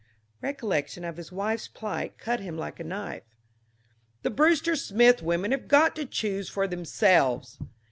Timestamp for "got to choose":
5.67-6.49